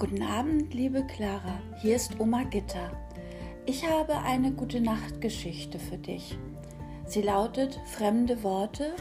[0.00, 1.60] Guten Abend, liebe Clara.
[1.82, 2.90] Hier ist Oma Gitta.
[3.66, 6.38] Ich habe eine gute Nachtgeschichte für dich.
[7.04, 8.94] Sie lautet Fremde Worte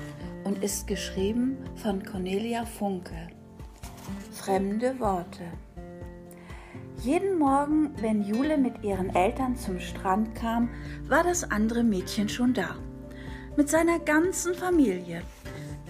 [0.44, 3.30] und ist geschrieben von Cornelia Funke.
[4.34, 5.46] Fremde Worte.
[7.02, 10.68] Jeden Morgen, wenn Jule mit ihren Eltern zum Strand kam,
[11.08, 12.76] war das andere Mädchen schon da.
[13.56, 15.22] Mit seiner ganzen Familie.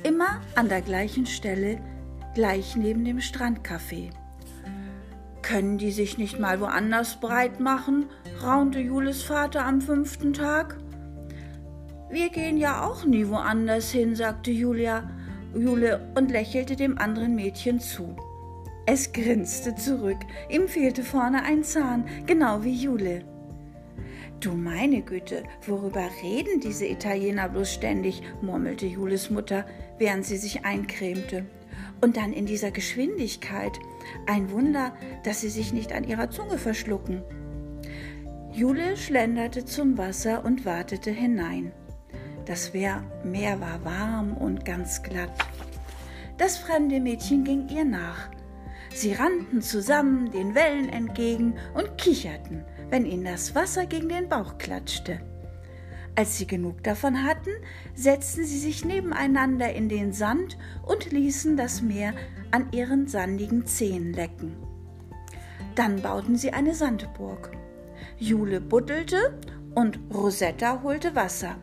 [0.04, 1.82] Immer an der gleichen Stelle,
[2.36, 4.12] gleich neben dem Strandcafé.
[5.50, 8.06] Können die sich nicht mal woanders breit machen?
[8.44, 10.78] raunte Jules Vater am fünften Tag.
[12.12, 15.10] Wir gehen ja auch nie woanders hin, sagte Julia,
[15.56, 18.16] Jule und lächelte dem anderen Mädchen zu.
[18.86, 23.24] Es grinste zurück, ihm fehlte vorne ein Zahn, genau wie Jule.
[24.42, 29.66] Du meine Güte, worüber reden diese Italiener bloß ständig, murmelte Jules Mutter,
[29.98, 31.48] während sie sich eincremte.
[32.02, 33.80] Und dann in dieser Geschwindigkeit.
[34.26, 37.22] Ein Wunder, dass sie sich nicht an ihrer Zunge verschlucken.
[38.52, 41.72] Jule schlenderte zum Wasser und wartete hinein.
[42.46, 45.32] Das Meer war warm und ganz glatt.
[46.38, 48.30] Das fremde Mädchen ging ihr nach.
[48.94, 54.58] Sie rannten zusammen den Wellen entgegen und kicherten, wenn ihnen das Wasser gegen den Bauch
[54.58, 55.20] klatschte.
[56.16, 57.52] Als sie genug davon hatten,
[57.96, 62.14] setzten sie sich nebeneinander in den Sand und ließen das Meer
[62.52, 64.56] an ihren sandigen Zehen lecken.
[65.76, 67.52] Dann bauten sie eine Sandburg.
[68.18, 69.40] Jule buddelte
[69.76, 71.56] und Rosetta holte Wasser.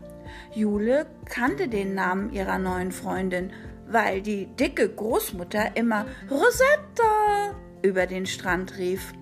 [0.54, 3.52] Jule kannte den Namen ihrer neuen Freundin,
[3.88, 9.12] weil die dicke Großmutter immer Rosetta über den Strand rief.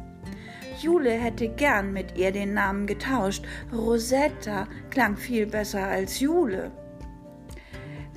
[0.80, 3.44] Jule hätte gern mit ihr den Namen getauscht.
[3.72, 6.70] Rosetta klang viel besser als Jule.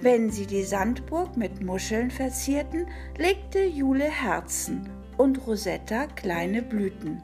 [0.02, 7.24] Wenn sie die Sandburg mit Muscheln verzierten, legte Jule Herzen und Rosetta kleine Blüten.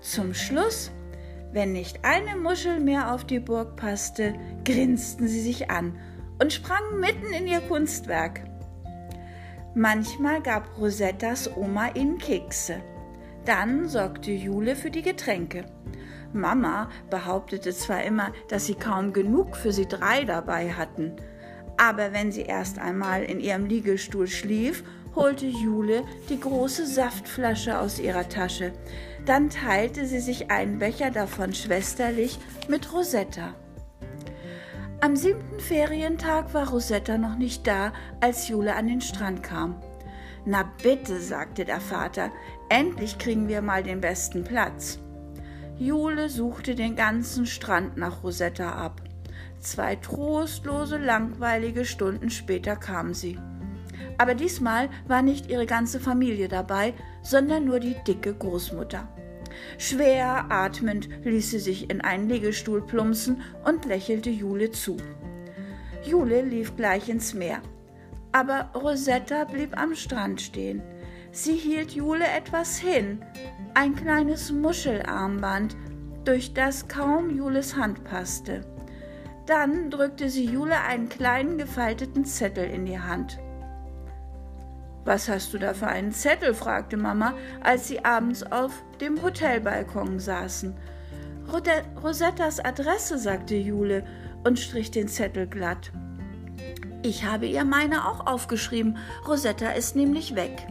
[0.00, 0.90] Zum Schluss,
[1.52, 5.98] wenn nicht eine Muschel mehr auf die Burg passte, grinsten sie sich an
[6.40, 8.40] und sprangen mitten in ihr Kunstwerk.
[9.74, 12.76] Manchmal gab Rosettas Oma ihnen Kekse.
[13.44, 15.64] Dann sorgte Jule für die Getränke.
[16.32, 21.14] Mama behauptete zwar immer, dass sie kaum genug für sie drei dabei hatten,
[21.76, 24.84] aber wenn sie erst einmal in ihrem Liegestuhl schlief,
[25.14, 28.72] holte Jule die große Saftflasche aus ihrer Tasche.
[29.26, 32.38] Dann teilte sie sich einen Becher davon schwesterlich
[32.68, 33.54] mit Rosetta.
[35.00, 39.80] Am siebten Ferientag war Rosetta noch nicht da, als Jule an den Strand kam.
[40.46, 42.30] Na bitte, sagte der Vater,
[42.68, 44.98] endlich kriegen wir mal den besten Platz.
[45.78, 49.00] Jule suchte den ganzen Strand nach Rosetta ab.
[49.58, 53.38] Zwei trostlose, langweilige Stunden später kam sie.
[54.18, 59.08] Aber diesmal war nicht ihre ganze Familie dabei, sondern nur die dicke Großmutter.
[59.78, 64.98] Schwer atmend ließ sie sich in einen Liegestuhl plumpsen und lächelte Jule zu.
[66.04, 67.62] Jule lief gleich ins Meer
[68.34, 70.82] aber Rosetta blieb am Strand stehen.
[71.30, 73.24] Sie hielt Jule etwas hin,
[73.74, 75.76] ein kleines Muschelarmband,
[76.24, 78.62] durch das kaum Jules Hand passte.
[79.46, 83.38] Dann drückte sie Jule einen kleinen gefalteten Zettel in die Hand.
[85.04, 86.54] Was hast du da für einen Zettel?
[86.54, 90.74] fragte Mama, als sie abends auf dem Hotelbalkon saßen.
[92.02, 94.04] Rosettas Adresse, sagte Jule
[94.44, 95.92] und strich den Zettel glatt.
[97.04, 98.96] Ich habe ihr meine auch aufgeschrieben.
[99.28, 100.66] Rosetta ist nämlich weg.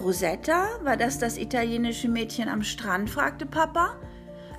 [0.00, 0.64] Rosetta?
[0.82, 3.10] War das das italienische Mädchen am Strand?
[3.10, 3.96] fragte Papa.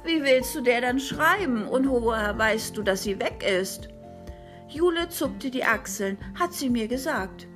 [0.05, 1.65] Wie willst du der dann schreiben?
[1.65, 3.89] Und woher weißt du, dass sie weg ist?
[4.67, 6.19] Jule zuckte die Achseln.
[6.39, 7.47] Hat sie mir gesagt.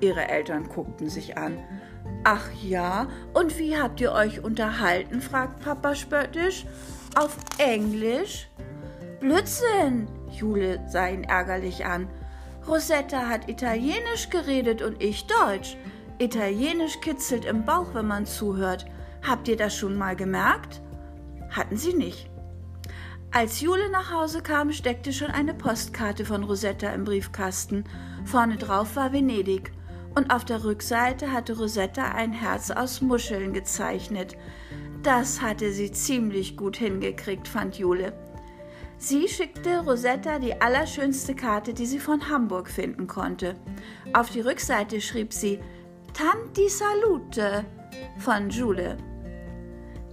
[0.00, 1.62] Ihre Eltern guckten sich an.
[2.24, 5.20] Ach ja, und wie habt ihr euch unterhalten?
[5.20, 6.66] fragt Papa spöttisch.
[7.14, 8.48] Auf Englisch?
[9.20, 10.08] Blödsinn!
[10.32, 12.08] Jule sah ihn ärgerlich an.
[12.68, 15.78] Rosetta hat Italienisch geredet und ich Deutsch.
[16.18, 18.84] Italienisch kitzelt im Bauch, wenn man zuhört.
[19.26, 20.82] Habt ihr das schon mal gemerkt?
[21.48, 22.28] Hatten sie nicht.
[23.30, 27.84] Als Jule nach Hause kam, steckte schon eine Postkarte von Rosetta im Briefkasten.
[28.26, 29.72] Vorne drauf war Venedig.
[30.14, 34.36] Und auf der Rückseite hatte Rosetta ein Herz aus Muscheln gezeichnet.
[35.02, 38.12] Das hatte sie ziemlich gut hingekriegt, fand Jule.
[38.98, 43.54] Sie schickte Rosetta die allerschönste Karte, die sie von Hamburg finden konnte.
[44.12, 45.60] Auf die Rückseite schrieb sie
[46.12, 47.64] Tanti Salute
[48.18, 48.96] von Jule.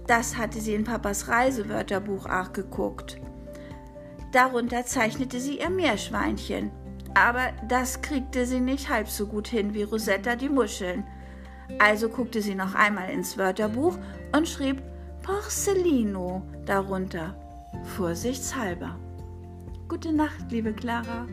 [0.06, 3.20] Das hatte sie in Papas Reisewörterbuch auch geguckt.
[4.30, 6.70] Darunter zeichnete sie ihr Meerschweinchen.
[7.14, 11.04] Aber das kriegte sie nicht halb so gut hin wie Rosetta die Muscheln.
[11.80, 13.98] Also guckte sie noch einmal ins Wörterbuch
[14.32, 14.80] und schrieb
[15.22, 17.34] Porcellino darunter,
[17.84, 18.98] vorsichtshalber.
[19.88, 21.26] Gute Nacht, liebe Clara.